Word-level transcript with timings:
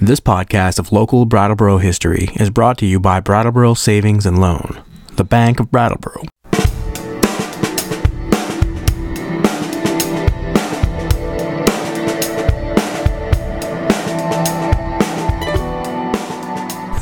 This 0.00 0.20
podcast 0.20 0.78
of 0.78 0.92
local 0.92 1.24
Brattleboro 1.24 1.78
history 1.78 2.28
is 2.34 2.50
brought 2.50 2.76
to 2.78 2.86
you 2.86 3.00
by 3.00 3.18
Brattleboro 3.18 3.72
Savings 3.72 4.26
and 4.26 4.38
Loan, 4.38 4.82
the 5.16 5.24
Bank 5.24 5.58
of 5.58 5.70
Brattleboro. 5.70 6.24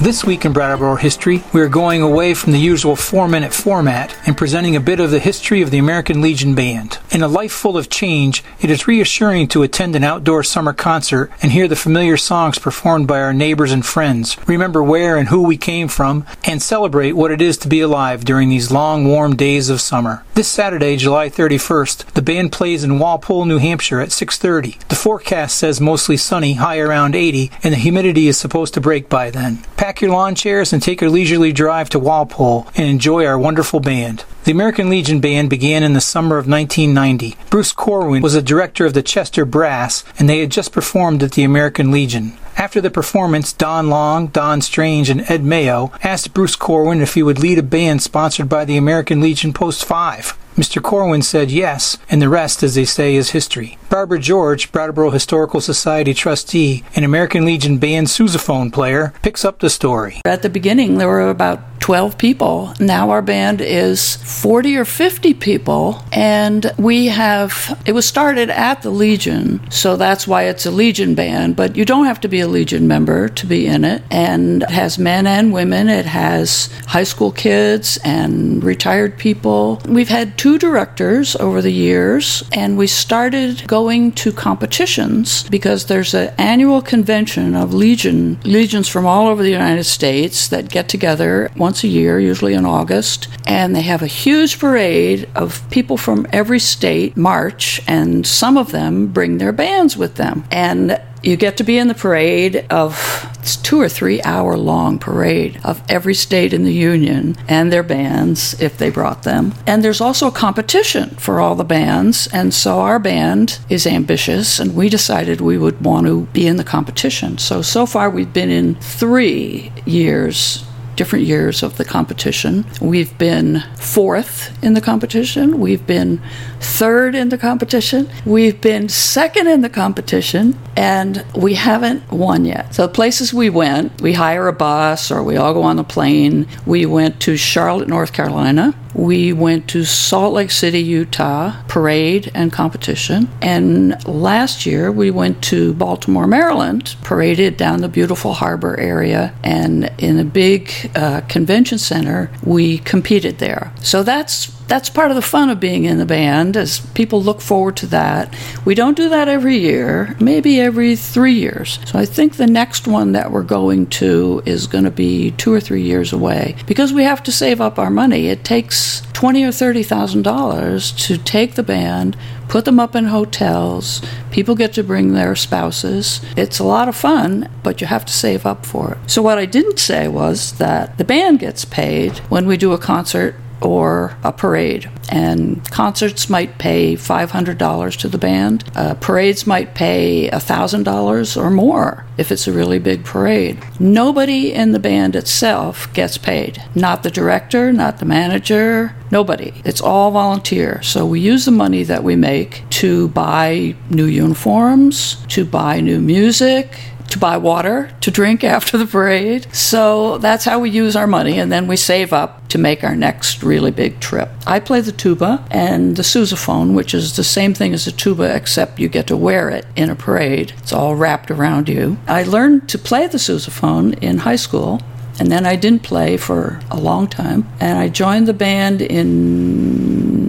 This 0.05 0.23
week 0.23 0.45
in 0.45 0.53
Brattleboro 0.53 0.97
history, 0.97 1.43
we 1.55 1.63
are 1.63 1.69
going 1.71 2.03
away 2.03 2.35
from 2.35 2.53
the 2.53 2.59
usual 2.59 2.95
four 2.95 3.27
minute 3.27 3.55
format 3.55 4.15
and 4.27 4.37
presenting 4.37 4.77
a 4.77 4.81
bit 4.81 5.01
of 5.01 5.11
the 5.11 5.19
history 5.19 5.63
of 5.63 5.71
the 5.71 5.79
American 5.79 6.21
Legion 6.21 6.55
Band. 6.55 6.99
In 7.11 7.23
a 7.23 7.27
life 7.27 7.53
full 7.53 7.79
of 7.79 7.89
change, 7.89 8.45
it 8.61 8.69
is 8.69 8.87
reassuring 8.87 9.49
to 9.49 9.63
attend 9.63 9.97
an 9.97 10.05
outdoor 10.05 10.43
summer 10.43 10.75
concert 10.75 11.31
and 11.41 11.53
hear 11.53 11.67
the 11.67 11.75
familiar 11.75 12.19
songs 12.19 12.59
performed 12.59 13.07
by 13.09 13.19
our 13.19 13.33
neighbors 13.33 13.73
and 13.73 13.87
friends, 13.87 14.37
remember 14.47 14.83
where 14.83 15.17
and 15.17 15.29
who 15.29 15.43
we 15.43 15.57
came 15.57 15.89
from, 15.89 16.27
and 16.45 16.61
celebrate 16.61 17.13
what 17.13 17.31
it 17.31 17.41
is 17.41 17.57
to 17.57 17.69
be 17.69 17.81
alive 17.81 18.27
during 18.27 18.51
these 18.51 18.71
long, 18.71 19.09
warm 19.09 19.35
days 19.35 19.71
of 19.71 19.81
summer. 19.81 20.23
This 20.35 20.49
Saturday, 20.49 20.99
July 20.99 21.31
31st, 21.31 22.13
the 22.13 22.21
band 22.21 22.53
plays 22.53 22.85
in 22.85 22.99
Walpole, 22.99 23.47
New 23.47 23.57
Hampshire 23.59 24.01
at 24.01 24.13
6:30. 24.13 24.77
The 24.89 24.97
forecast 24.97 25.57
says 25.57 25.81
mostly 25.81 26.19
sunny, 26.19 26.55
high 26.55 26.79
around 26.79 27.15
80, 27.15 27.51
and 27.63 27.73
the 27.73 27.79
humidity 27.79 28.29
is 28.29 28.37
supposed 28.37 28.75
to 28.75 28.83
break 28.83 29.09
by 29.09 29.31
then. 29.31 29.61
Pack 29.79 29.94
your 30.01 30.11
lawn 30.11 30.35
chairs 30.35 30.73
and 30.73 30.83
take 30.83 31.03
a 31.03 31.09
leisurely 31.09 31.53
drive 31.53 31.89
to 31.91 31.99
Walpole 31.99 32.67
and 32.77 32.87
enjoy 32.87 33.25
our 33.25 33.39
wonderful 33.39 33.81
band. 33.81 34.25
The 34.45 34.53
American 34.53 34.91
Legion 34.91 35.21
Band 35.21 35.51
began 35.51 35.83
in 35.83 35.95
the 35.95 36.01
summer 36.01 36.37
of 36.37 36.47
1990. 36.47 37.37
Bruce 37.51 37.73
Corwin 37.73 38.23
was 38.23 38.35
the 38.35 38.43
director 38.43 38.85
of 38.87 38.95
the 38.95 39.03
Chester 39.03 39.45
Brass, 39.45 40.05
and 40.19 40.29
they 40.29 40.41
had 40.41 40.51
just 40.51 40.73
performed 40.73 41.23
at 41.23 41.33
the 41.33 41.45
American 41.45 41.91
Legion. 41.91 42.35
After 42.57 42.81
the 42.81 42.91
performance, 42.91 43.53
Don 43.53 43.89
Long, 43.89 44.29
Don 44.29 44.61
Strange, 44.61 45.11
and 45.11 45.29
Ed 45.31 45.43
Mayo 45.43 45.93
asked 46.03 46.35
Bruce 46.35 46.57
Corwin 46.57 47.01
if 47.01 47.15
he 47.15 47.23
would 47.23 47.39
lead 47.39 47.59
a 47.59 47.63
band 47.63 48.03
sponsored 48.03 48.49
by 48.49 48.65
the 48.65 48.77
American 48.77 49.21
Legion 49.21 49.53
Post 49.53 49.85
5. 49.85 50.39
Mr. 50.57 50.81
Corwin 50.81 51.23
said 51.23 51.51
yes, 51.51 51.99
and 52.09 52.23
the 52.23 52.29
rest, 52.29 52.63
as 52.63 52.77
they 52.77 52.85
say, 52.85 53.17
is 53.17 53.31
history. 53.31 53.77
Barbara 53.91 54.21
George, 54.21 54.71
Brattleboro 54.71 55.11
Historical 55.11 55.61
Society 55.61 56.15
trustee 56.15 56.85
and 56.95 57.05
American 57.05 57.45
Legion 57.45 57.79
band 57.79 58.07
sousaphone 58.07 58.73
player, 58.73 59.13
picks 59.23 59.45
up 59.45 59.59
the 59.59 59.69
story. 59.69 60.21
At 60.25 60.43
the 60.43 60.49
beginning, 60.49 60.99
there 60.99 61.09
were 61.09 61.29
about 61.29 61.74
12 61.85 62.17
people. 62.17 62.73
Now 62.81 63.11
our 63.11 63.21
band 63.21 63.61
is 63.61 64.17
40 64.17 64.79
or 64.79 64.87
50 64.87 65.35
people, 65.35 66.03
and 66.13 66.73
we 66.79 67.09
have, 67.09 67.79
it 67.85 67.93
was 67.93 68.09
started 68.09 68.49
at 68.49 68.81
the 68.81 68.89
Legion, 68.89 69.61
so 69.71 69.95
that's 69.95 70.27
why 70.27 70.45
it's 70.45 70.65
a 70.65 70.71
Legion 70.71 71.15
band, 71.15 71.57
but 71.57 71.77
you 71.77 71.85
don't 71.85 72.07
have 72.07 72.23
to 72.23 72.29
be 72.29 72.41
a 72.41 72.49
Legion 72.49 72.89
member 72.89 73.29
to 73.29 73.47
be 73.47 73.67
in 73.67 73.85
it. 73.85 74.03
And 74.11 74.63
it 74.63 74.71
has 74.71 74.99
men 74.99 75.27
and 75.27 75.53
women, 75.53 75.91
it 75.91 76.07
has 76.07 76.71
high 76.87 77.05
school 77.05 77.31
kids 77.31 77.99
and 78.03 78.65
retired 78.65 79.19
people. 79.19 79.83
We've 79.87 80.09
had 80.09 80.39
two 80.39 80.57
directors 80.57 81.37
over 81.37 81.61
the 81.61 81.71
years, 81.71 82.43
and 82.53 82.79
we 82.79 82.87
started 82.87 83.63
going 83.67 84.13
to 84.13 84.33
competitions 84.33 85.43
because 85.51 85.85
there's 85.85 86.15
an 86.15 86.33
annual 86.39 86.81
convention 86.81 87.55
of 87.55 87.75
Legion, 87.75 88.41
legions 88.43 88.89
from 88.89 89.05
all 89.05 89.27
over 89.27 89.43
the 89.43 89.51
United 89.51 89.85
States 89.85 90.49
that 90.49 90.71
get 90.71 90.89
together 90.89 91.51
once 91.55 91.74
a 91.83 91.89
year, 91.89 92.21
usually 92.21 92.55
in 92.55 92.65
August, 92.65 93.29
and 93.47 93.75
they 93.75 93.83
have 93.83 94.03
a 94.03 94.07
huge 94.07 94.59
parade 94.59 95.29
of 95.35 95.69
people 95.71 95.97
from 95.97 96.27
every 96.33 96.61
state 96.61 97.17
march, 97.17 97.81
and 97.89 98.27
some 98.27 98.57
of 98.57 98.71
them 98.71 99.09
bring 99.09 99.39
their 99.39 99.53
bands 99.53 99.97
with 99.97 100.15
them. 100.17 100.45
And 100.51 101.01
you 101.25 101.37
get 101.37 101.57
to 101.57 101.65
be 101.65 101.79
in 101.79 101.89
the 101.89 101.95
parade 101.95 102.67
of 102.71 103.31
it's 103.39 103.57
two 103.57 103.81
or 103.81 103.89
three 103.89 104.23
hour 104.23 104.57
long 104.57 104.99
parade 104.99 105.59
of 105.65 105.83
every 105.89 106.15
state 106.15 106.53
in 106.53 106.65
the 106.65 106.73
union 106.73 107.37
and 107.49 107.73
their 107.73 107.83
bands 107.83 108.61
if 108.61 108.77
they 108.77 108.91
brought 108.91 109.23
them 109.23 109.55
and 109.67 109.83
there's 109.83 110.01
also 110.01 110.29
a 110.29 110.33
competition 110.33 111.11
for 111.11 111.41
all 111.41 111.55
the 111.55 111.65
bands 111.65 112.27
and 112.29 112.53
so 112.53 112.81
our 112.81 112.99
band 112.99 113.59
is 113.69 113.87
ambitious 113.87 114.59
and 114.59 114.75
we 114.75 114.89
decided 114.89 115.41
we 115.41 115.59
would 115.59 115.81
want 115.83 116.07
to 116.07 116.23
be 116.33 116.47
in 116.47 116.57
the 116.57 116.65
competition 116.65 117.39
so 117.39 117.63
so 117.63 117.87
far 117.87 118.11
we've 118.11 118.33
been 118.33 118.51
in 118.51 118.75
three 118.77 119.73
years 119.87 120.65
different 120.97 121.25
years 121.25 121.63
of 121.63 121.77
the 121.77 121.85
competition. 121.85 122.65
We've 122.81 123.17
been 123.19 123.63
fourth 123.79 124.57
in 124.63 124.75
the 124.75 124.81
competition. 124.81 125.61
We've 125.61 125.87
been 125.87 126.21
third 126.61 127.15
in 127.15 127.29
the 127.29 127.39
competition. 127.39 128.09
We've 128.25 128.61
been 128.61 128.89
second 128.89 129.49
in 129.49 129.61
the 129.61 129.69
competition, 129.69 130.59
and 130.77 131.25
we 131.37 131.55
haven't 131.55 132.11
won 132.11 132.45
yet. 132.45 132.75
So, 132.75 132.87
the 132.87 132.93
places 132.93 133.35
we 133.35 133.51
went, 133.51 134.01
we 134.01 134.13
hire 134.13 134.49
a 134.49 134.53
bus 134.53 135.11
or 135.11 135.23
we 135.23 135.37
all 135.37 135.55
go 135.55 135.63
on 135.63 135.77
the 135.77 135.85
plane. 135.85 136.47
We 136.67 136.87
went 136.87 137.21
to 137.21 137.37
Charlotte, 137.37 137.89
North 137.89 138.13
Carolina. 138.13 138.75
We 138.95 139.33
went 139.33 139.69
to 139.71 139.85
Salt 139.85 140.35
Lake 140.35 140.53
City, 140.53 140.81
Utah, 140.81 141.61
parade 141.67 142.31
and 142.33 142.53
competition. 142.53 143.29
And 143.43 144.07
last 144.07 144.67
year 144.67 144.93
we 144.93 145.11
went 145.11 145.43
to 145.45 145.75
Baltimore, 145.75 146.29
Maryland, 146.29 146.95
paraded 147.03 147.57
down 147.57 147.81
the 147.81 147.89
beautiful 147.89 148.35
harbor 148.35 148.79
area, 148.79 149.35
and 149.43 149.93
in 149.99 150.19
a 150.19 150.25
big 150.25 150.84
uh, 150.95 151.21
convention 151.23 151.79
center, 151.79 152.31
we 152.43 152.79
competed 152.79 153.39
there. 153.39 153.73
So 153.81 154.03
that's 154.03 154.53
that's 154.67 154.89
part 154.89 155.11
of 155.11 155.15
the 155.15 155.23
fun 155.23 155.51
of 155.51 155.61
being 155.61 155.85
in 155.85 155.99
the 155.99 156.07
band 156.07 156.57
as 156.57 156.81
people 156.95 157.23
look 157.23 157.43
forward 157.43 157.77
to 157.77 157.87
that. 157.89 158.35
We 158.65 158.75
don't 158.75 158.97
do 158.97 159.11
that 159.11 159.29
every 159.29 159.59
year 159.59 160.17
maybe 160.21 160.61
every 160.61 160.97
three 160.97 161.35
years. 161.35 161.79
So 161.87 161.99
i 161.99 162.07
think 162.07 162.37
the 162.37 162.47
next 162.47 162.87
one 162.87 163.13
that 163.13 163.31
we're 163.31 163.43
going 163.43 163.87
to 163.87 164.43
is 164.47 164.67
going 164.67 164.85
to 164.85 164.91
be 164.91 165.33
two 165.33 165.53
or 165.53 165.61
three 165.61 165.83
years 165.83 166.13
away. 166.13 166.57
Because 166.67 166.93
we 166.93 167.05
have 167.05 167.23
to 167.25 167.33
save 167.33 167.61
up 167.61 167.79
our 167.79 167.91
money 167.91 168.29
it 168.29 168.45
takes 168.45 169.03
twenty 169.13 169.45
or 169.45 169.53
thirty 169.53 169.83
thousand 169.83 170.23
dollars 170.23 170.93
to 170.93 171.19
take 171.19 171.55
the 171.55 171.63
band 171.63 172.17
put 172.49 172.65
them 172.65 172.81
up 172.81 172.95
in 172.95 173.07
hotels. 173.07 174.03
People 174.31 174.55
get 174.55 174.73
to 174.75 174.83
bring 174.83 175.13
their 175.13 175.35
spouses. 175.35 176.21
It's 176.37 176.59
a 176.59 176.65
lot 176.65 176.89
of 176.89 176.97
fun 176.97 177.49
but 177.63 177.81
you 177.81 177.87
have 177.87 178.05
to 178.05 178.13
save 178.13 178.47
up 178.47 178.65
for 178.65 178.93
it. 178.93 179.11
So 179.11 179.23
what 179.23 179.39
i 179.39 179.47
didn't 179.47 179.79
say 179.79 180.07
was 180.07 180.59
that 180.59 180.99
the 180.99 181.05
band 181.05 181.41
gets 181.41 181.65
paid 181.65 182.19
when 182.29 182.47
we 182.47 182.57
do 182.57 182.73
a 182.73 182.79
concert 182.79 183.35
or 183.61 184.17
a 184.23 184.33
parade. 184.33 184.91
And 185.11 185.69
concerts 185.71 186.31
might 186.31 186.59
pay 186.59 186.95
$500 186.95 187.97
to 187.99 188.09
the 188.09 188.19
band. 188.19 188.65
Uh, 188.75 188.95
parades 188.95 189.47
might 189.47 189.75
pay 189.75 190.29
$1,000 190.33 191.37
or 191.37 191.51
more 191.51 192.07
if 192.17 192.31
it's 192.31 192.47
a 192.47 192.53
really 192.53 192.79
big 192.79 193.05
parade. 193.05 193.59
Nobody 193.81 194.53
in 194.53 194.73
the 194.73 194.79
band 194.79 195.17
itself 195.17 195.93
gets 195.93 196.17
paid. 196.19 196.63
Not 196.75 197.03
the 197.03 197.11
director, 197.11 197.73
not 197.73 197.99
the 197.99 198.05
manager, 198.05 198.95
nobody. 199.11 199.53
It's 199.65 199.81
all 199.81 200.11
volunteer. 200.11 200.83
So 200.83 201.07
we 201.07 201.21
use 201.21 201.45
the 201.45 201.51
money 201.51 201.83
that 201.85 202.05
we 202.05 202.17
make 202.17 202.63
to 202.71 203.09
buy 203.09 203.75
new 203.91 204.07
uniforms, 204.07 205.25
to 205.29 205.45
buy 205.45 205.81
new 205.81 206.01
music, 206.01 206.79
to 207.09 207.19
buy 207.19 207.37
water 207.37 207.91
to 208.01 208.11
drink 208.11 208.45
after 208.57 208.79
the 208.79 208.87
parade. 208.87 209.47
So 209.55 210.19
that's 210.19 210.45
how 210.45 210.59
we 210.59 210.71
use 210.71 210.97
our 210.97 211.07
money, 211.07 211.39
and 211.39 211.51
then 211.51 211.67
we 211.67 211.77
save 211.77 212.13
up 212.13 212.49
to 212.49 212.59
make 212.59 212.85
our 212.85 212.95
next 212.95 213.43
really 213.43 213.71
big 213.71 214.01
trip. 214.01 214.31
I 214.47 214.61
play 214.61 214.81
the 214.81 214.93
tuba 214.93 215.45
and 215.51 215.97
the 215.97 216.03
sousaphone, 216.03 216.75
which 216.75 216.95
is 216.95 217.17
the 217.17 217.25
same 217.25 217.55
thing 217.55 217.75
as 217.75 217.87
a 217.87 217.93
tuba, 217.93 218.35
except 218.35 218.79
you 218.79 218.89
get 218.89 219.07
to 219.09 219.17
wear 219.17 219.51
it 219.51 219.67
in 219.75 219.91
a 219.91 219.97
parade. 219.97 220.53
It's 220.59 220.73
all 220.73 220.95
wrapped 220.95 221.31
around 221.31 221.69
you. 221.69 221.99
I 222.07 222.23
learned 222.23 222.69
to 222.69 222.79
play 222.79 223.07
the 223.07 223.19
sousaphone 223.19 223.99
in 224.01 224.19
high 224.19 224.37
school. 224.37 224.81
And 225.19 225.31
then 225.31 225.47
I 225.47 225.55
didn't 225.55 225.85
play 225.85 226.17
for 226.17 226.61
a 226.73 226.77
long 226.77 227.07
time. 227.07 227.49
And 227.61 227.79
I 227.79 227.89
joined 227.89 228.27
the 228.27 228.35
band 228.35 228.83
in 228.83 230.24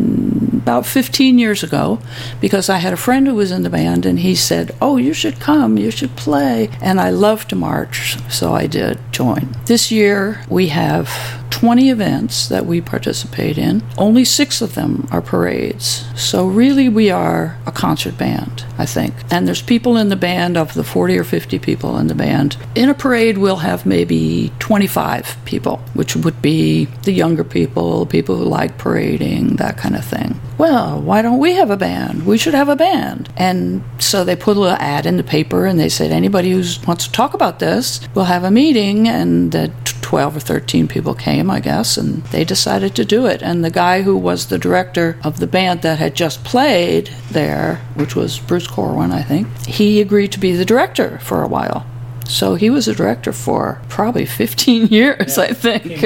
about 0.66 0.84
15 0.84 1.38
years 1.38 1.62
ago 1.62 2.00
because 2.42 2.70
I 2.70 2.80
had 2.80 2.92
a 2.92 2.98
friend 2.98 3.28
who 3.28 3.36
was 3.36 3.52
in 3.52 3.62
the 3.62 3.70
band 3.70 4.04
and 4.04 4.22
he 4.22 4.34
said, 4.34 4.76
Oh, 4.82 4.98
you 4.98 5.14
should 5.14 5.40
come, 5.40 5.78
you 5.78 5.92
should 5.92 6.16
play. 6.16 6.70
And 6.82 7.00
I 7.00 7.12
love 7.12 7.48
to 7.50 7.56
march, 7.56 8.18
so 8.32 8.56
I 8.56 8.66
did 8.66 8.98
join. 9.12 9.56
This 9.68 9.92
year 9.92 10.44
we 10.50 10.70
have 10.70 11.08
20 11.56 11.90
events 11.90 12.50
that 12.50 12.66
we 12.66 12.82
participate 12.82 13.58
in. 13.58 13.82
Only 13.98 14.26
six 14.26 14.62
of 14.62 14.76
them 14.76 15.08
are 15.10 15.22
parades. 15.22 16.04
So, 16.14 16.48
really, 16.48 16.90
we 16.90 17.10
are 17.10 17.58
a 17.66 17.72
concert 17.72 18.18
band, 18.18 18.66
I 18.78 18.86
think. 18.86 19.14
And 19.32 19.48
there's 19.48 19.62
people 19.62 19.96
in 19.96 20.10
the 20.10 20.18
band, 20.18 20.58
of 20.58 20.74
the 20.74 20.84
40 20.84 21.18
or 21.18 21.24
50 21.24 21.58
people 21.60 21.98
in 21.98 22.08
the 22.08 22.14
band. 22.14 22.58
In 22.76 22.90
a 22.90 22.94
parade, 22.94 23.38
we'll 23.38 23.56
have 23.56 23.86
maybe 23.86 24.52
25 24.60 25.38
people, 25.46 25.78
which 25.94 26.18
would 26.18 26.42
be 26.42 26.86
the 27.04 27.14
younger 27.14 27.46
people, 27.46 28.06
people 28.06 28.36
who 28.36 28.44
like 28.44 28.78
parading, 28.78 29.56
that 29.56 29.78
kind 29.78 29.96
of 29.96 30.04
thing. 30.04 30.38
Well, 30.58 31.02
why 31.02 31.22
don't 31.22 31.40
we 31.40 31.54
have 31.54 31.70
a 31.70 31.78
band? 31.78 32.26
We 32.26 32.38
should 32.38 32.54
have 32.54 32.70
a 32.70 32.76
band. 32.76 33.30
And 33.38 33.82
so 34.00 34.26
they 34.26 34.36
put 34.36 34.58
a 34.58 34.60
little 34.60 34.78
ad 34.78 35.06
in 35.06 35.16
the 35.16 35.24
paper 35.24 35.66
and 35.66 35.80
they 35.80 35.90
said, 35.90 36.12
anybody 36.12 36.52
who 36.52 36.64
wants 36.86 37.06
to 37.06 37.12
talk 37.12 37.34
about 37.34 37.60
this, 37.60 38.02
we'll 38.14 38.26
have 38.26 38.44
a 38.44 38.52
meeting. 38.52 39.08
And 39.08 39.52
the 39.52 39.72
12 40.16 40.38
or 40.38 40.40
13 40.40 40.88
people 40.88 41.14
came, 41.14 41.52
I 41.52 41.60
guess, 41.60 41.98
and 41.98 42.24
they 42.28 42.46
decided 42.46 42.96
to 42.96 43.04
do 43.04 43.26
it. 43.26 43.42
And 43.42 43.66
the 43.66 43.70
guy 43.70 44.02
who 44.02 44.16
was 44.16 44.46
the 44.46 44.58
director 44.58 45.20
of 45.26 45.42
the 45.42 45.46
band 45.46 45.82
that 45.82 46.00
had 46.00 46.16
just 46.16 46.42
played 46.46 47.10
there, 47.32 47.82
which 47.96 48.16
was 48.16 48.40
Bruce 48.40 48.66
Corwin, 48.66 49.12
I 49.12 49.24
think, 49.24 49.50
he 49.66 50.00
agreed 50.00 50.32
to 50.32 50.40
be 50.40 50.54
the 50.54 50.64
director 50.64 51.20
for 51.20 51.44
a 51.44 51.50
while. 51.50 51.86
So 52.30 52.56
he 52.56 52.70
was 52.70 52.88
a 52.88 52.96
director 52.96 53.34
for 53.34 53.82
probably 53.90 54.26
15 54.26 54.88
years, 54.90 55.38
I 55.38 55.48
think. 55.48 55.84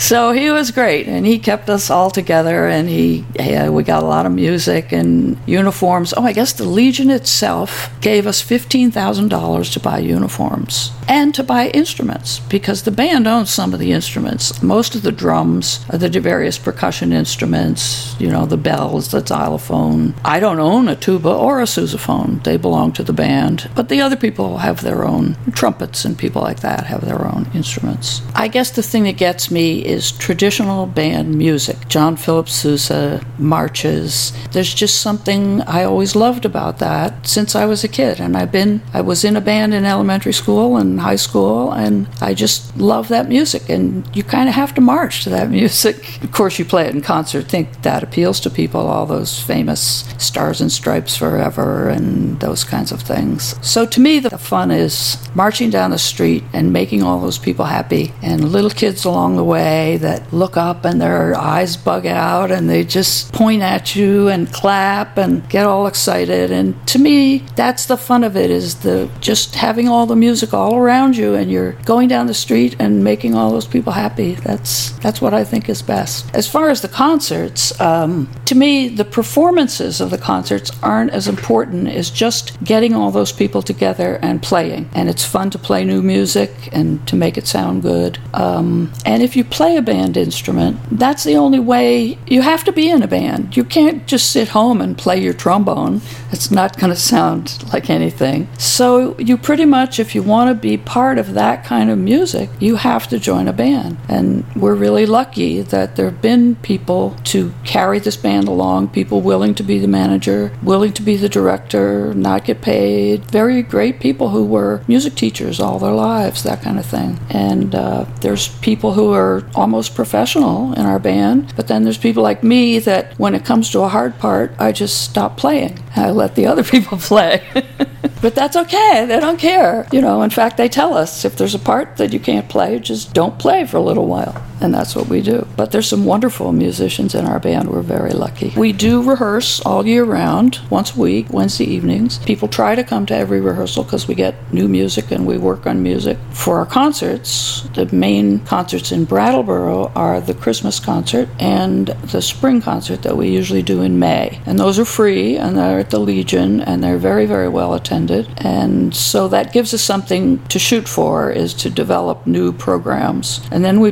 so 0.00 0.32
he 0.32 0.50
was 0.50 0.70
great, 0.70 1.06
and 1.06 1.26
he 1.26 1.38
kept 1.38 1.68
us 1.68 1.90
all 1.90 2.10
together, 2.10 2.66
and 2.66 2.88
he 2.88 3.24
yeah, 3.38 3.66
uh, 3.66 3.70
we 3.70 3.82
got 3.82 4.02
a 4.02 4.06
lot 4.06 4.26
of 4.26 4.32
music 4.32 4.92
and 4.92 5.36
uniforms. 5.46 6.14
Oh, 6.16 6.24
I 6.24 6.32
guess 6.32 6.52
the 6.52 6.64
Legion 6.64 7.10
itself 7.10 7.90
gave 8.00 8.26
us 8.26 8.42
$15,000 8.42 9.72
to 9.72 9.80
buy 9.80 9.98
uniforms 9.98 10.92
and 11.08 11.34
to 11.34 11.42
buy 11.42 11.68
instruments 11.68 12.40
because 12.40 12.82
the 12.82 12.90
band 12.90 13.26
owns 13.26 13.50
some 13.50 13.74
of 13.74 13.80
the 13.80 13.92
instruments. 13.92 14.62
Most 14.62 14.94
of 14.94 15.02
the 15.02 15.12
drums, 15.12 15.84
uh, 15.90 15.96
the 15.96 16.08
various 16.20 16.58
percussion 16.58 17.12
instruments, 17.12 18.18
you 18.20 18.30
know, 18.30 18.46
the 18.46 18.56
bells, 18.56 19.10
the 19.10 19.26
xylophone. 19.26 20.14
I 20.24 20.40
don't 20.40 20.60
own 20.60 20.88
a 20.88 20.96
tuba 20.96 21.30
or 21.30 21.60
a 21.60 21.64
sousaphone. 21.64 22.42
They 22.44 22.56
belong 22.56 22.92
to 22.92 23.02
the 23.02 23.12
band. 23.12 23.70
But 23.74 23.88
the 23.88 24.00
other 24.00 24.16
people 24.16 24.58
have 24.58 24.82
their 24.82 25.04
own 25.04 25.36
trumpets 25.52 26.04
and 26.04 26.16
people 26.16 26.42
like 26.42 26.60
that 26.60 26.86
have 26.86 27.04
their 27.04 27.26
own 27.26 27.50
instruments. 27.54 28.22
I 28.34 28.48
guess 28.48 28.70
the 28.70 28.82
thing 28.82 29.04
that 29.04 29.16
gets 29.16 29.50
me 29.50 29.84
is 29.90 30.12
traditional 30.12 30.86
band 30.86 31.36
music. 31.36 31.88
John 31.88 32.16
Philip 32.16 32.48
Sousa, 32.48 33.24
marches. 33.38 34.32
There's 34.52 34.72
just 34.72 35.00
something 35.00 35.62
I 35.62 35.84
always 35.84 36.14
loved 36.14 36.44
about 36.44 36.78
that 36.78 37.26
since 37.26 37.54
I 37.54 37.66
was 37.66 37.84
a 37.84 37.88
kid. 37.88 38.20
And 38.20 38.36
I've 38.36 38.52
been, 38.52 38.82
I 38.92 39.00
was 39.00 39.24
in 39.24 39.36
a 39.36 39.40
band 39.40 39.74
in 39.74 39.84
elementary 39.84 40.32
school 40.32 40.76
and 40.76 41.00
high 41.00 41.16
school, 41.16 41.72
and 41.72 42.08
I 42.20 42.34
just 42.34 42.76
love 42.76 43.08
that 43.08 43.28
music. 43.28 43.68
And 43.68 44.04
you 44.14 44.22
kind 44.22 44.48
of 44.48 44.54
have 44.54 44.74
to 44.74 44.80
march 44.80 45.24
to 45.24 45.30
that 45.30 45.50
music. 45.60 46.22
Of 46.22 46.32
course, 46.32 46.58
you 46.58 46.64
play 46.64 46.86
it 46.86 46.94
in 46.94 47.00
concert, 47.00 47.46
think 47.46 47.82
that 47.82 48.02
appeals 48.02 48.40
to 48.40 48.50
people, 48.50 48.80
all 48.80 49.06
those 49.06 49.40
famous 49.40 50.04
Stars 50.18 50.60
and 50.60 50.70
Stripes 50.70 51.16
Forever 51.16 51.88
and 51.88 52.38
those 52.40 52.64
kinds 52.64 52.92
of 52.92 53.02
things. 53.02 53.54
So 53.66 53.86
to 53.86 54.00
me, 54.00 54.20
the 54.20 54.38
fun 54.38 54.70
is 54.70 55.16
marching 55.34 55.70
down 55.70 55.90
the 55.90 55.98
street 55.98 56.44
and 56.52 56.72
making 56.72 57.02
all 57.02 57.20
those 57.20 57.38
people 57.38 57.64
happy, 57.64 58.12
and 58.22 58.52
little 58.52 58.70
kids 58.70 59.04
along 59.04 59.36
the 59.36 59.44
way 59.44 59.79
that 59.96 60.32
look 60.32 60.56
up 60.56 60.84
and 60.84 61.00
their 61.00 61.36
eyes 61.36 61.76
bug 61.76 62.06
out 62.06 62.50
and 62.50 62.68
they 62.68 62.84
just 62.84 63.32
point 63.32 63.62
at 63.62 63.94
you 63.96 64.28
and 64.28 64.52
clap 64.52 65.18
and 65.18 65.48
get 65.48 65.66
all 65.66 65.86
excited. 65.86 66.50
And 66.50 66.74
to 66.88 66.98
me, 66.98 67.38
that's 67.56 67.86
the 67.86 67.96
fun 67.96 68.24
of 68.24 68.36
it 68.36 68.50
is 68.50 68.80
the 68.80 69.10
just 69.20 69.54
having 69.54 69.88
all 69.88 70.06
the 70.06 70.16
music 70.16 70.52
all 70.54 70.76
around 70.76 71.16
you 71.16 71.34
and 71.34 71.50
you're 71.50 71.72
going 71.84 72.08
down 72.08 72.26
the 72.26 72.34
street 72.34 72.76
and 72.78 73.04
making 73.04 73.34
all 73.34 73.50
those 73.50 73.66
people 73.66 73.92
happy. 73.92 74.34
That's 74.34 74.90
that's 74.98 75.20
what 75.20 75.34
I 75.34 75.44
think 75.44 75.68
is 75.68 75.82
best. 75.82 76.34
As 76.34 76.46
far 76.48 76.68
as 76.70 76.80
the 76.80 76.88
concerts, 76.88 77.78
um, 77.80 78.30
to 78.46 78.54
me, 78.54 78.88
the 78.88 79.04
performances 79.04 80.00
of 80.00 80.10
the 80.10 80.18
concerts 80.18 80.70
aren't 80.82 81.10
as 81.12 81.28
important 81.28 81.88
as 81.88 82.10
just 82.10 82.62
getting 82.64 82.94
all 82.94 83.10
those 83.10 83.32
people 83.32 83.62
together 83.62 84.18
and 84.22 84.42
playing. 84.42 84.88
And 84.92 85.08
it's 85.08 85.24
fun 85.24 85.50
to 85.50 85.58
play 85.58 85.84
new 85.84 86.02
music 86.02 86.50
and 86.72 87.06
to 87.08 87.16
make 87.16 87.36
it 87.38 87.46
sound 87.46 87.82
good. 87.82 88.18
Um, 88.34 88.92
and 89.04 89.22
if 89.22 89.36
you 89.36 89.44
play 89.44 89.69
a 89.76 89.82
band 89.82 90.16
instrument, 90.16 90.78
that's 90.90 91.24
the 91.24 91.36
only 91.36 91.58
way 91.58 92.18
you 92.26 92.42
have 92.42 92.64
to 92.64 92.72
be 92.72 92.88
in 92.88 93.02
a 93.02 93.08
band. 93.08 93.56
You 93.56 93.64
can't 93.64 94.06
just 94.06 94.30
sit 94.30 94.48
home 94.48 94.80
and 94.80 94.96
play 94.96 95.20
your 95.20 95.34
trombone. 95.34 96.00
It's 96.32 96.50
not 96.50 96.78
going 96.78 96.90
to 96.94 96.98
sound 96.98 97.64
like 97.72 97.90
anything. 97.90 98.48
So 98.58 99.18
you 99.18 99.36
pretty 99.36 99.64
much, 99.64 99.98
if 99.98 100.14
you 100.14 100.22
want 100.22 100.48
to 100.48 100.54
be 100.54 100.76
part 100.76 101.18
of 101.18 101.34
that 101.34 101.64
kind 101.64 101.90
of 101.90 101.98
music, 101.98 102.50
you 102.58 102.76
have 102.76 103.08
to 103.08 103.18
join 103.18 103.48
a 103.48 103.52
band. 103.52 103.96
And 104.08 104.44
we're 104.54 104.74
really 104.74 105.06
lucky 105.06 105.62
that 105.62 105.96
there 105.96 106.06
have 106.06 106.22
been 106.22 106.56
people 106.56 107.16
to 107.24 107.52
carry 107.64 107.98
this 107.98 108.16
band 108.16 108.48
along, 108.48 108.88
people 108.88 109.20
willing 109.20 109.54
to 109.54 109.62
be 109.62 109.78
the 109.78 109.88
manager, 109.88 110.52
willing 110.62 110.92
to 110.94 111.02
be 111.02 111.16
the 111.16 111.28
director, 111.28 112.12
not 112.14 112.44
get 112.44 112.60
paid. 112.60 113.24
Very 113.30 113.62
great 113.62 114.00
people 114.00 114.30
who 114.30 114.44
were 114.44 114.82
music 114.88 115.14
teachers 115.14 115.60
all 115.60 115.78
their 115.78 115.92
lives, 115.92 116.42
that 116.42 116.62
kind 116.62 116.78
of 116.78 116.86
thing. 116.86 117.18
And 117.30 117.74
uh, 117.74 118.04
there's 118.20 118.48
people 118.58 118.92
who 118.92 119.12
are 119.12 119.42
almost 119.60 119.94
professional 119.94 120.72
in 120.72 120.86
our 120.86 120.98
band, 120.98 121.52
but 121.54 121.68
then 121.68 121.84
there's 121.84 121.98
people 121.98 122.22
like 122.22 122.42
me 122.42 122.78
that 122.80 123.18
when 123.18 123.34
it 123.34 123.44
comes 123.44 123.70
to 123.70 123.80
a 123.80 123.88
hard 123.88 124.18
part, 124.18 124.52
I 124.58 124.72
just 124.72 125.04
stop 125.04 125.36
playing. 125.36 125.78
I 125.94 126.10
let 126.10 126.34
the 126.34 126.46
other 126.46 126.64
people 126.74 126.98
play. 126.98 127.42
but 128.22 128.34
that's 128.34 128.56
okay. 128.56 129.04
They 129.06 129.20
don't 129.20 129.38
care. 129.38 129.86
You 129.92 130.00
know, 130.00 130.22
in 130.22 130.30
fact, 130.30 130.56
they 130.56 130.68
tell 130.68 130.94
us 130.94 131.24
if 131.24 131.36
there's 131.36 131.54
a 131.54 131.58
part 131.58 131.98
that 131.98 132.12
you 132.12 132.20
can't 132.20 132.48
play, 132.48 132.78
just 132.78 133.12
don't 133.12 133.38
play 133.38 133.66
for 133.66 133.76
a 133.76 133.82
little 133.82 134.06
while. 134.06 134.34
And 134.60 134.74
that's 134.74 134.94
what 134.94 135.08
we 135.08 135.22
do. 135.22 135.46
But 135.56 135.72
there's 135.72 135.88
some 135.88 136.04
wonderful 136.04 136.52
musicians 136.52 137.14
in 137.14 137.24
our 137.24 137.40
band. 137.40 137.70
We're 137.70 137.82
very 137.82 138.10
lucky. 138.10 138.52
We 138.56 138.72
do 138.72 139.02
rehearse 139.02 139.60
all 139.60 139.86
year 139.86 140.04
round, 140.04 140.60
once 140.68 140.94
a 140.94 141.00
week, 141.00 141.30
Wednesday 141.30 141.64
evenings. 141.64 142.18
People 142.18 142.48
try 142.48 142.74
to 142.74 142.84
come 142.84 143.06
to 143.06 143.14
every 143.14 143.40
rehearsal 143.40 143.84
because 143.84 144.06
we 144.06 144.14
get 144.14 144.34
new 144.52 144.68
music 144.68 145.10
and 145.10 145.26
we 145.26 145.38
work 145.38 145.66
on 145.66 145.82
music. 145.82 146.18
For 146.32 146.58
our 146.58 146.66
concerts, 146.66 147.62
the 147.74 147.86
main 147.94 148.40
concerts 148.40 148.92
in 148.92 149.04
Brattleboro 149.04 149.92
are 149.94 150.20
the 150.20 150.34
Christmas 150.34 150.78
concert 150.78 151.28
and 151.38 151.88
the 151.88 152.22
spring 152.22 152.60
concert 152.60 153.02
that 153.02 153.16
we 153.16 153.28
usually 153.28 153.62
do 153.62 153.82
in 153.82 153.98
May. 153.98 154.40
And 154.46 154.58
those 154.58 154.78
are 154.78 154.84
free 154.84 155.36
and 155.36 155.56
they're 155.56 155.78
at 155.78 155.90
the 155.90 155.98
Legion 155.98 156.60
and 156.60 156.82
they're 156.82 156.98
very, 156.98 157.26
very 157.26 157.48
well 157.48 157.74
attended. 157.74 158.28
And 158.36 158.94
so 158.94 159.28
that 159.28 159.52
gives 159.52 159.72
us 159.72 159.82
something 159.82 160.44
to 160.48 160.58
shoot 160.58 160.88
for 160.88 161.30
is 161.30 161.54
to 161.54 161.70
develop 161.70 162.26
new 162.26 162.52
programs. 162.52 163.40
And 163.50 163.64
then 163.64 163.80
we 163.80 163.90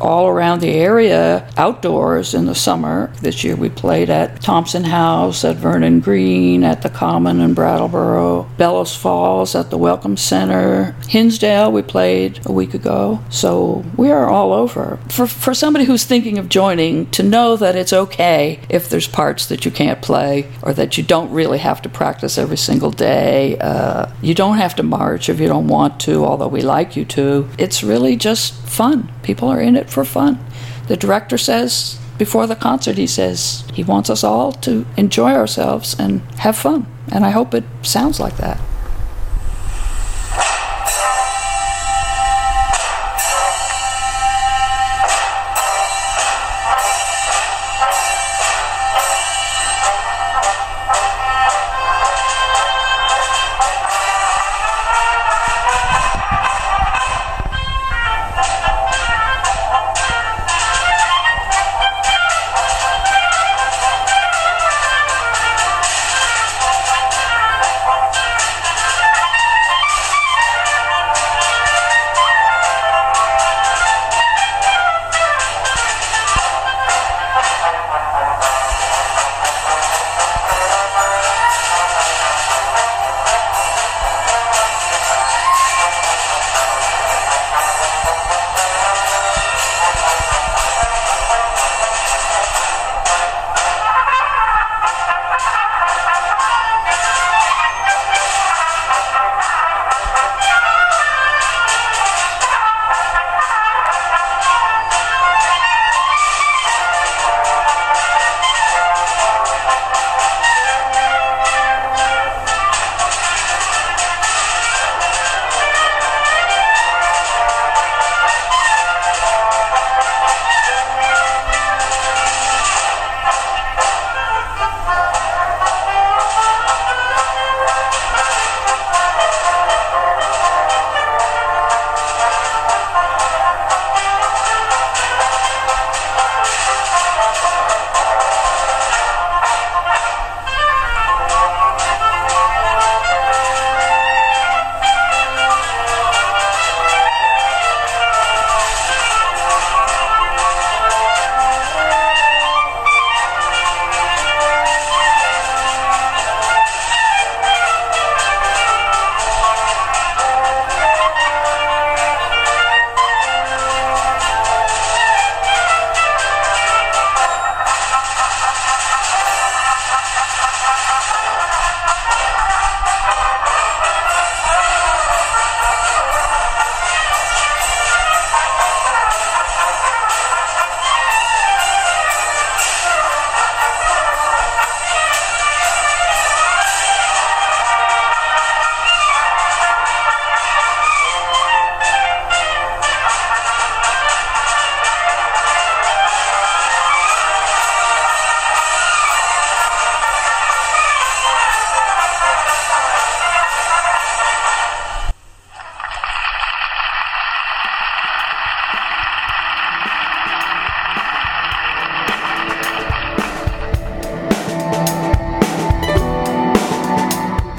all 0.00 0.28
around 0.28 0.60
the 0.60 0.72
area 0.72 1.48
outdoors 1.56 2.34
in 2.34 2.46
the 2.46 2.54
summer. 2.54 3.12
This 3.20 3.44
year 3.44 3.56
we 3.56 3.68
played 3.68 4.10
at 4.10 4.40
Thompson 4.40 4.84
House, 4.84 5.44
at 5.44 5.56
Vernon 5.56 6.00
Green, 6.00 6.64
at 6.64 6.82
the 6.82 6.90
Common 6.90 7.40
in 7.40 7.54
Brattleboro, 7.54 8.48
Bellows 8.56 8.94
Falls 8.94 9.54
at 9.54 9.70
the 9.70 9.78
Welcome 9.78 10.16
Center, 10.16 10.94
Hinsdale 11.08 11.72
we 11.72 11.82
played 11.82 12.40
a 12.46 12.52
week 12.52 12.74
ago. 12.74 13.20
So 13.30 13.84
we 13.96 14.10
are 14.10 14.28
all 14.28 14.52
over. 14.52 14.98
For, 15.08 15.26
for 15.26 15.54
somebody 15.54 15.84
who's 15.84 16.04
thinking 16.04 16.38
of 16.38 16.48
joining, 16.48 17.10
to 17.12 17.22
know 17.22 17.56
that 17.56 17.76
it's 17.76 17.92
okay 17.92 18.60
if 18.68 18.88
there's 18.88 19.08
parts 19.08 19.46
that 19.46 19.64
you 19.64 19.70
can't 19.70 20.00
play 20.02 20.50
or 20.62 20.72
that 20.72 20.96
you 20.96 21.04
don't 21.04 21.30
really 21.30 21.58
have 21.58 21.82
to 21.82 21.88
practice 21.88 22.38
every 22.38 22.56
single 22.56 22.90
day. 22.90 23.58
Uh, 23.58 24.10
you 24.22 24.34
don't 24.34 24.56
have 24.56 24.74
to 24.76 24.82
march 24.82 25.28
if 25.28 25.40
you 25.40 25.48
don't 25.48 25.68
want 25.68 26.00
to, 26.00 26.24
although 26.24 26.48
we 26.48 26.62
like 26.62 26.96
you 26.96 27.04
to. 27.06 27.48
It's 27.58 27.82
really 27.82 28.16
just 28.16 28.54
fun. 28.54 29.10
People 29.22 29.48
are 29.48 29.60
in 29.60 29.76
it 29.76 29.90
for 29.90 30.04
fun. 30.04 30.44
The 30.88 30.96
director 30.96 31.38
says 31.38 31.98
before 32.18 32.46
the 32.46 32.56
concert, 32.56 32.98
he 32.98 33.06
says 33.06 33.64
he 33.72 33.82
wants 33.82 34.10
us 34.10 34.22
all 34.22 34.52
to 34.52 34.86
enjoy 34.96 35.32
ourselves 35.32 35.96
and 35.98 36.20
have 36.38 36.56
fun. 36.56 36.86
And 37.10 37.24
I 37.24 37.30
hope 37.30 37.54
it 37.54 37.64
sounds 37.82 38.20
like 38.20 38.36
that. 38.36 38.60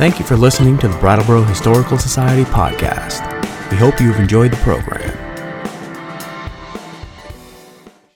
Thank 0.03 0.19
you 0.19 0.25
for 0.25 0.35
listening 0.35 0.77
to 0.79 0.89
the 0.89 0.97
Brattleboro 0.97 1.43
Historical 1.43 1.97
Society 1.97 2.43
podcast. 2.43 3.21
We 3.71 3.77
hope 3.77 4.01
you've 4.01 4.19
enjoyed 4.19 4.51
the 4.51 4.57
program. 4.57 5.22